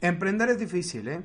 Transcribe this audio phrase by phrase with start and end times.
[0.00, 1.22] Emprender es difícil, ¿eh?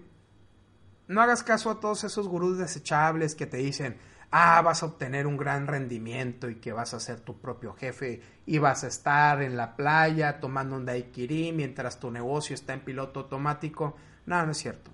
[1.07, 3.97] No hagas caso a todos esos gurús desechables que te dicen,
[4.31, 8.21] ah, vas a obtener un gran rendimiento y que vas a ser tu propio jefe
[8.45, 12.81] y vas a estar en la playa tomando un daiquiri mientras tu negocio está en
[12.81, 13.95] piloto automático.
[14.25, 14.91] No, no es cierto.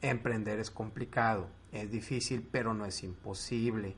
[0.00, 3.94] Emprender es complicado, es difícil, pero no es imposible.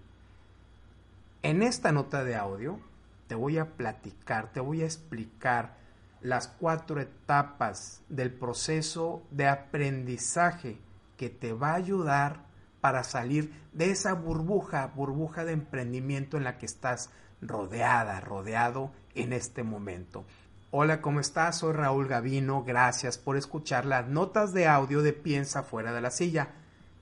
[1.42, 2.80] En esta nota de audio
[3.28, 5.81] te voy a platicar, te voy a explicar
[6.22, 10.78] las cuatro etapas del proceso de aprendizaje
[11.16, 12.44] que te va a ayudar
[12.80, 19.32] para salir de esa burbuja, burbuja de emprendimiento en la que estás rodeada, rodeado en
[19.32, 20.24] este momento.
[20.70, 21.58] Hola, ¿cómo estás?
[21.58, 22.64] Soy Raúl Gavino.
[22.64, 26.48] Gracias por escuchar las notas de audio de Piensa fuera de la silla.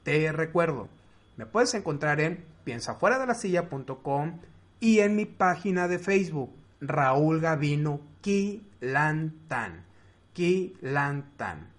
[0.03, 0.89] Te recuerdo,
[1.37, 4.41] me puedes encontrar en piensafueradelasilla.com
[4.81, 6.51] y en mi página de Facebook,
[6.81, 9.85] Raúl Gavino Kilantan.
[10.33, 11.71] Kilantan.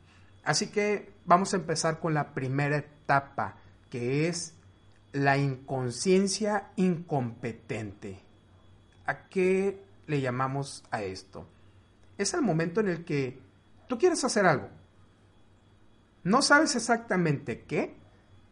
[0.43, 3.57] Así que vamos a empezar con la primera etapa,
[3.89, 4.55] que es
[5.13, 8.19] la inconsciencia incompetente.
[9.05, 11.47] ¿A qué le llamamos a esto?
[12.17, 13.39] Es el momento en el que
[13.87, 14.69] tú quieres hacer algo.
[16.23, 17.95] No sabes exactamente qué,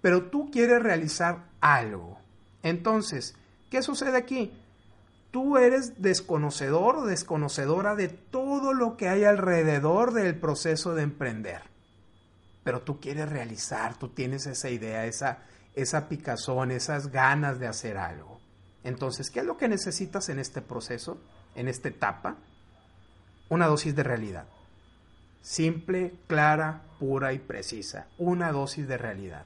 [0.01, 2.19] pero tú quieres realizar algo.
[2.63, 3.35] Entonces,
[3.69, 4.51] ¿qué sucede aquí?
[5.31, 11.61] Tú eres desconocedor o desconocedora de todo lo que hay alrededor del proceso de emprender.
[12.63, 15.43] Pero tú quieres realizar, tú tienes esa idea, esa,
[15.75, 18.39] esa picazón, esas ganas de hacer algo.
[18.83, 21.21] Entonces, ¿qué es lo que necesitas en este proceso,
[21.55, 22.37] en esta etapa?
[23.49, 24.47] Una dosis de realidad.
[25.41, 28.07] Simple, clara, pura y precisa.
[28.17, 29.45] Una dosis de realidad.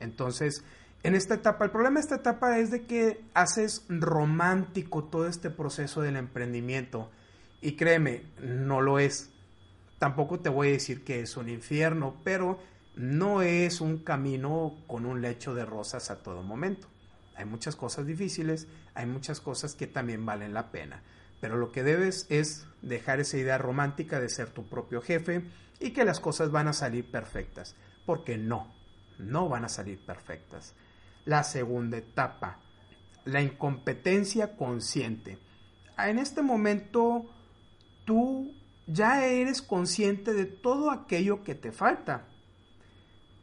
[0.00, 0.64] Entonces,
[1.06, 5.50] en esta etapa, el problema de esta etapa es de que haces romántico todo este
[5.50, 7.12] proceso del emprendimiento.
[7.60, 9.30] Y créeme, no lo es.
[10.00, 12.58] Tampoco te voy a decir que es un infierno, pero
[12.96, 16.88] no es un camino con un lecho de rosas a todo momento.
[17.36, 21.04] Hay muchas cosas difíciles, hay muchas cosas que también valen la pena.
[21.40, 25.44] Pero lo que debes es dejar esa idea romántica de ser tu propio jefe
[25.78, 27.76] y que las cosas van a salir perfectas.
[28.06, 28.74] Porque no,
[29.20, 30.74] no van a salir perfectas.
[31.26, 32.60] La segunda etapa,
[33.26, 35.38] la incompetencia consciente.
[35.98, 37.26] En este momento
[38.06, 38.54] tú
[38.86, 42.28] ya eres consciente de todo aquello que te falta.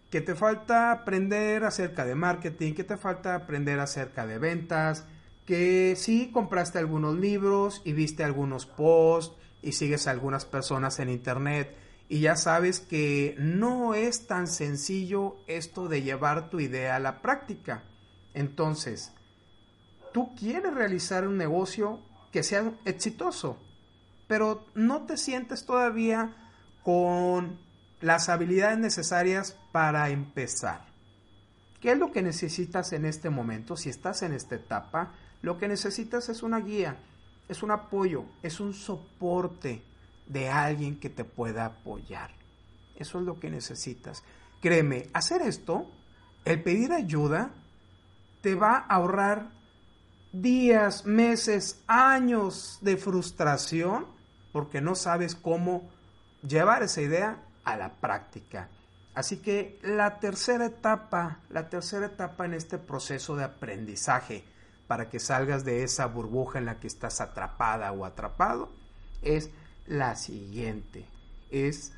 [0.10, 5.06] Que te falta aprender acerca de marketing, que te falta aprender acerca de ventas,
[5.46, 11.10] que sí compraste algunos libros y viste algunos posts y sigues a algunas personas en
[11.10, 11.83] internet
[12.14, 17.24] y ya sabes que no es tan sencillo esto de llevar tu idea a la
[17.24, 17.82] práctica.
[18.36, 19.12] Entonces,
[20.14, 22.02] tú quieres realizar un negocio
[22.32, 23.58] que sea exitoso,
[24.28, 26.36] pero no te sientes todavía
[26.84, 27.60] con
[28.00, 30.86] las habilidades necesarias para empezar.
[31.82, 33.76] ¿Qué es lo que necesitas en este momento?
[33.76, 36.96] Si estás en esta etapa, lo que necesitas es una guía,
[37.50, 39.82] es un apoyo, es un soporte
[40.28, 42.32] de alguien que te pueda apoyar.
[42.96, 44.24] Eso es lo que necesitas.
[44.62, 45.92] Créeme, hacer esto,
[46.46, 47.52] el pedir ayuda,
[48.42, 49.50] te va a ahorrar
[50.32, 54.08] días, meses, años de frustración
[54.52, 55.90] porque no sabes cómo
[56.48, 58.70] llevar esa idea a la práctica.
[59.16, 64.44] Así que la tercera etapa, la tercera etapa en este proceso de aprendizaje
[64.88, 68.70] para que salgas de esa burbuja en la que estás atrapada o atrapado
[69.22, 69.50] es
[69.88, 71.06] la siguiente,
[71.52, 71.94] es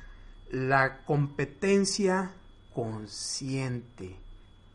[0.50, 2.32] la competencia
[2.74, 4.16] consciente.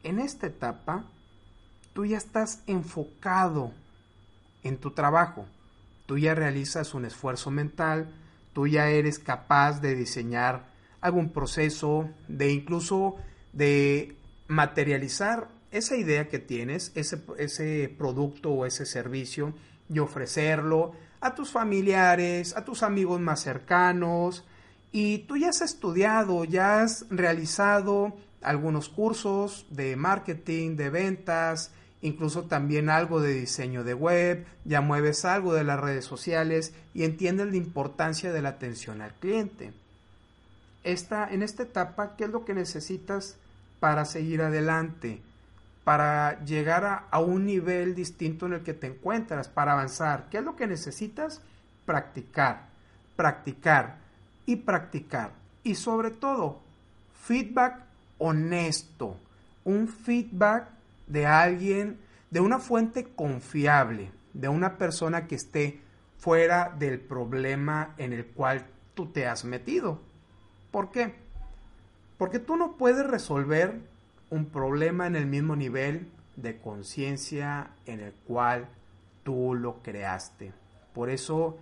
[0.04, 1.06] En esta etapa,
[1.94, 3.72] tú ya estás enfocado
[4.64, 5.46] en tu trabajo,
[6.06, 8.14] tú ya realizas un esfuerzo mental,
[8.54, 10.66] tú ya eres capaz de diseñar
[11.00, 13.16] algún proceso, de incluso
[13.54, 14.16] de
[14.48, 19.54] materializar esa idea que tienes, ese, ese producto o ese servicio
[19.92, 24.44] y ofrecerlo, a tus familiares, a tus amigos más cercanos,
[24.92, 31.72] y tú ya has estudiado, ya has realizado algunos cursos de marketing, de ventas,
[32.02, 37.04] incluso también algo de diseño de web, ya mueves algo de las redes sociales y
[37.04, 39.74] entiendes la importancia de la atención al cliente.
[40.84, 43.38] esta, en esta etapa, ¿qué es lo que necesitas
[43.80, 45.22] para seguir adelante?
[45.84, 50.28] Para llegar a, un nivel distinto en el que te encuentras, para avanzar.
[50.30, 51.42] ¿Qué es lo que necesitas?
[51.86, 52.68] Practicar,
[53.16, 53.98] practicar
[54.46, 55.32] y practicar.
[55.64, 56.62] Y sobre todo,
[57.24, 57.84] feedback
[58.20, 59.18] honesto.
[59.64, 60.70] Un feedback
[61.08, 62.00] de alguien,
[62.30, 65.82] de una fuente confiable, de una persona que esté
[66.18, 70.00] fuera del problema en el cual tú te has metido.
[70.70, 71.16] ¿Por qué?
[72.18, 73.82] Porque tú no puedes resolver
[74.32, 78.70] un problema en el mismo nivel de conciencia en el cual
[79.24, 80.54] tú lo creaste.
[80.94, 81.60] Por eso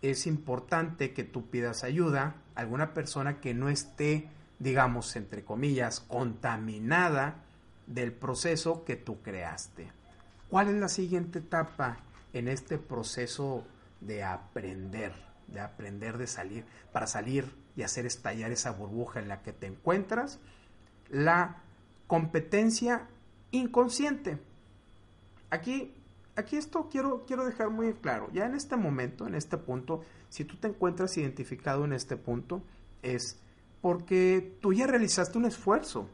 [0.00, 4.28] es importante que tú pidas ayuda a alguna persona que no esté,
[4.60, 7.42] digamos, entre comillas, contaminada
[7.88, 9.90] del proceso que tú creaste.
[10.48, 11.98] ¿Cuál es la siguiente etapa
[12.32, 13.64] en este proceso
[14.00, 15.12] de aprender,
[15.48, 19.66] de aprender de salir, para salir y hacer estallar esa burbuja en la que te
[19.66, 20.38] encuentras?
[21.10, 21.62] La
[22.12, 23.08] competencia
[23.52, 24.38] inconsciente.
[25.48, 25.94] Aquí,
[26.36, 28.28] aquí esto quiero, quiero dejar muy claro.
[28.34, 32.62] Ya en este momento, en este punto, si tú te encuentras identificado en este punto,
[33.00, 33.40] es
[33.80, 36.10] porque tú ya realizaste un esfuerzo.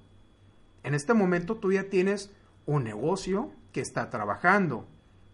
[0.85, 2.31] En este momento tú ya tienes
[2.65, 4.87] un negocio que está trabajando.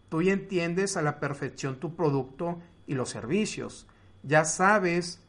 [0.09, 3.87] Tú ya entiendes a la perfección tu producto y los servicios.
[4.23, 5.21] Ya sabes,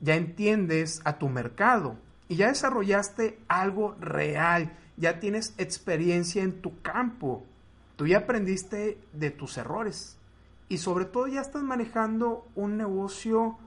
[0.00, 1.96] ya entiendes a tu mercado
[2.28, 4.76] y ya desarrollaste algo real.
[4.96, 7.44] Ya tienes experiencia en tu campo.
[7.96, 10.16] Tú ya aprendiste de tus errores.
[10.68, 13.58] Y sobre todo ya estás manejando un negocio,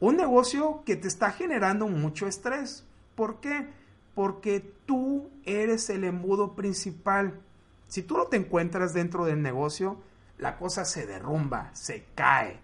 [0.00, 2.84] un negocio que te está generando mucho estrés.
[3.14, 3.68] ¿Por qué?
[4.14, 7.40] Porque tú eres el embudo principal.
[7.86, 9.98] Si tú no te encuentras dentro del negocio,
[10.38, 12.60] la cosa se derrumba, se cae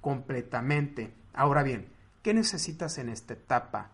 [0.00, 1.12] completamente.
[1.34, 1.88] Ahora bien,
[2.22, 3.90] ¿qué necesitas en esta etapa?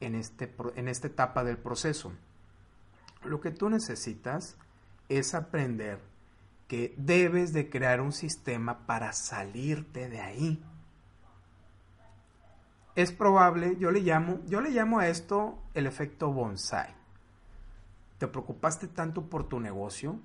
[0.00, 2.12] En, este, en esta etapa del proceso.
[3.24, 4.56] Lo que tú necesitas
[5.08, 6.00] es aprender
[6.68, 10.64] que debes de crear un sistema para salirte de ahí.
[12.94, 17.02] Es probable, yo le llamo, yo le llamo a esto el efecto bonsai
[18.22, 20.16] te preocupaste tanto por tu negocio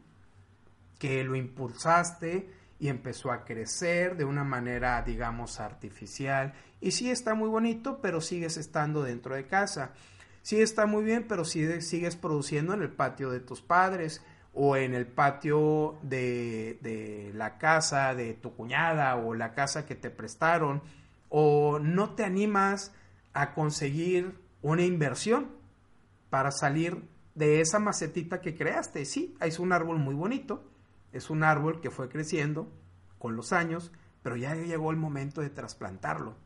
[1.00, 2.48] que lo impulsaste
[2.80, 6.54] y empezó a crecer de una manera, digamos, artificial.
[6.80, 9.94] Y sí está muy bonito, pero sigues estando dentro de casa.
[10.48, 14.24] Sí está muy bien, pero sigues produciendo en el patio de tus padres
[14.54, 19.96] o en el patio de, de la casa de tu cuñada o la casa que
[19.96, 20.82] te prestaron
[21.28, 22.94] o no te animas
[23.34, 25.50] a conseguir una inversión
[26.30, 27.04] para salir
[27.36, 29.04] de esa macetita que creaste.
[29.04, 30.64] Sí, es un árbol muy bonito,
[31.12, 32.72] es un árbol que fue creciendo
[33.20, 33.92] con los años,
[34.24, 36.38] pero ya llegó el momento de trasplantarlo,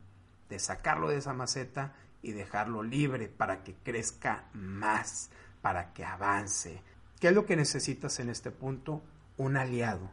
[0.48, 5.30] de sacarlo de esa maceta y dejarlo libre para que crezca más,
[5.60, 6.82] para que avance.
[7.20, 9.02] ¿Qué es lo que necesitas en este punto?
[9.36, 10.10] Un aliado,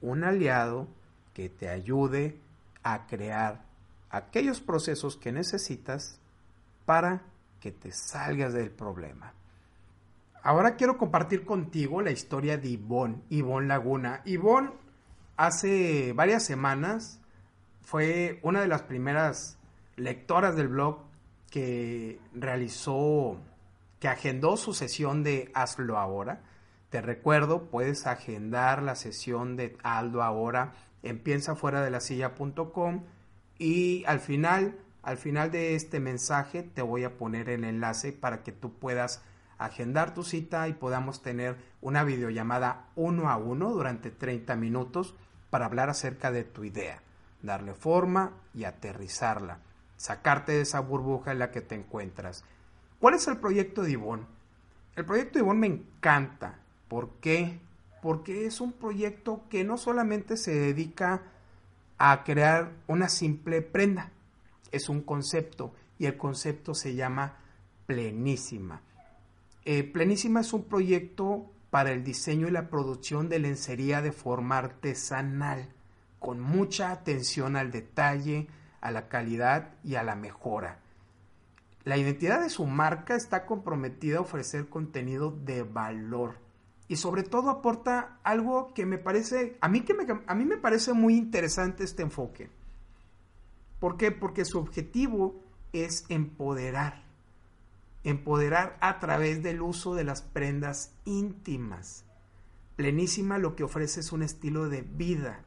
[0.00, 0.88] un aliado
[1.34, 2.38] que te ayude
[2.82, 3.64] a crear
[4.10, 6.18] aquellos procesos que necesitas
[6.86, 7.22] para
[7.60, 9.34] que te salgas del problema.
[10.42, 14.22] Ahora quiero compartir contigo la historia de Ivonne, Ivonne Laguna.
[14.24, 14.72] Ivonne
[15.36, 17.20] hace varias semanas
[17.82, 19.58] fue una de las primeras
[19.96, 21.09] lectoras del blog
[21.50, 23.38] que realizó,
[23.98, 26.42] que agendó su sesión de Hazlo Ahora.
[26.88, 30.72] Te recuerdo, puedes agendar la sesión de Hazlo Ahora
[31.02, 31.82] en piensafuera
[33.58, 38.42] y al final, al final de este mensaje te voy a poner el enlace para
[38.42, 39.22] que tú puedas
[39.58, 45.14] agendar tu cita y podamos tener una videollamada uno a uno durante 30 minutos
[45.50, 47.02] para hablar acerca de tu idea,
[47.42, 49.58] darle forma y aterrizarla,
[50.00, 52.42] sacarte de esa burbuja en la que te encuentras.
[52.98, 54.24] ¿Cuál es el proyecto de Ivonne?
[54.96, 56.58] El proyecto de Ivonne me encanta.
[56.88, 57.60] ¿Por qué?
[58.00, 61.20] Porque es un proyecto que no solamente se dedica
[61.98, 64.10] a crear una simple prenda,
[64.72, 67.36] es un concepto y el concepto se llama
[67.84, 68.80] plenísima.
[69.66, 74.56] Eh, Plenísima es un proyecto para el diseño y la producción de lencería de forma
[74.56, 75.68] artesanal,
[76.18, 78.48] con mucha atención al detalle,
[78.80, 80.78] a la calidad y a la mejora.
[81.84, 86.38] La identidad de su marca está comprometida a ofrecer contenido de valor
[86.88, 90.56] y sobre todo aporta algo que me parece, a mí, que me, a mí me
[90.56, 92.50] parece muy interesante este enfoque.
[93.78, 94.10] ¿Por qué?
[94.10, 97.10] Porque su objetivo es empoderar
[98.04, 102.04] empoderar a través del uso de las prendas íntimas.
[102.76, 105.44] Plenísima lo que ofrece es un estilo de vida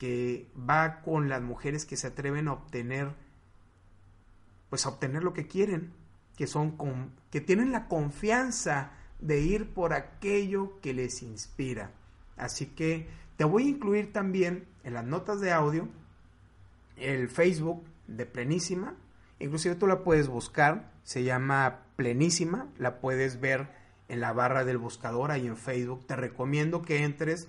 [0.00, 3.14] que va con las mujeres que se atreven a obtener
[4.70, 5.92] pues a obtener lo que quieren,
[6.36, 6.78] que son
[7.30, 11.90] que tienen la confianza de ir por aquello que les inspira.
[12.38, 15.88] Así que te voy a incluir también en las notas de audio
[16.96, 18.94] el Facebook de Plenísima.
[19.38, 23.68] Inclusive tú la puedes buscar, se llama Plenísima, la puedes ver
[24.08, 26.06] en la barra del buscador ahí en Facebook.
[26.06, 27.48] Te recomiendo que entres,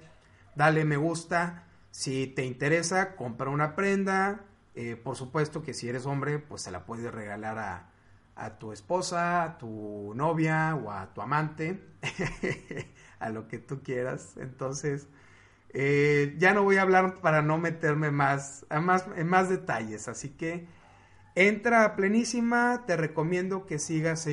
[0.55, 1.67] dale me gusta.
[1.91, 4.45] Si te interesa, compra una prenda.
[4.73, 7.91] Eh, por supuesto que si eres hombre, pues se la puedes regalar a,
[8.35, 11.83] a tu esposa, a tu novia o a tu amante,
[13.19, 14.37] a lo que tú quieras.
[14.37, 15.07] Entonces,
[15.73, 20.07] eh, ya no voy a hablar para no meterme más, más, en más detalles.
[20.07, 20.67] Así que
[21.35, 24.29] entra a plenísima, te recomiendo que sigas a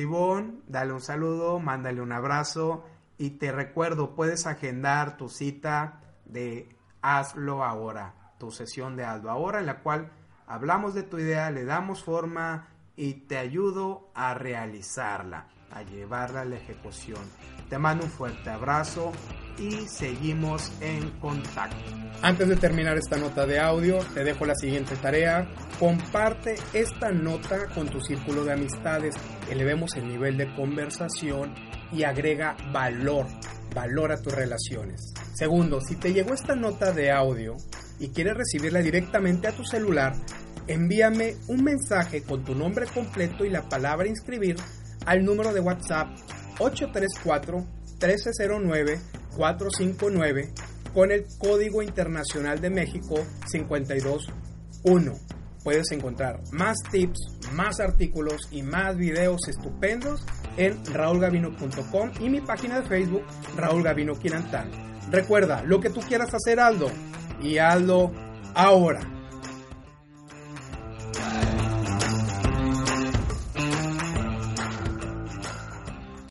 [0.67, 2.85] dale un saludo, mándale un abrazo
[3.17, 9.59] y te recuerdo, puedes agendar tu cita de Hazlo ahora, tu sesión de Hazlo ahora
[9.59, 10.11] en la cual
[10.47, 16.45] hablamos de tu idea, le damos forma y te ayudo a realizarla, a llevarla a
[16.45, 17.21] la ejecución.
[17.69, 19.11] Te mando un fuerte abrazo
[19.57, 21.77] y seguimos en contacto.
[22.21, 25.47] Antes de terminar esta nota de audio, te dejo la siguiente tarea.
[25.79, 29.15] Comparte esta nota con tu círculo de amistades,
[29.49, 31.53] elevemos el nivel de conversación
[31.91, 33.25] y agrega valor,
[33.73, 35.13] valor a tus relaciones.
[35.33, 37.55] Segundo, si te llegó esta nota de audio
[37.99, 40.13] y quieres recibirla directamente a tu celular,
[40.67, 44.55] envíame un mensaje con tu nombre completo y la palabra inscribir
[45.05, 46.09] al número de WhatsApp
[46.59, 47.57] 834
[48.01, 48.99] 1309
[49.35, 50.53] 459
[50.93, 53.15] con el Código Internacional de México
[53.51, 55.13] 521.
[55.63, 57.19] Puedes encontrar más tips,
[57.53, 60.25] más artículos y más videos estupendos
[60.59, 63.23] en raulgavino.com y mi página de Facebook
[63.55, 64.69] Raúl Gavino Quirantán.
[65.09, 66.91] Recuerda, lo que tú quieras hacer, Aldo,
[67.41, 68.11] y Aldo
[68.53, 69.18] ahora.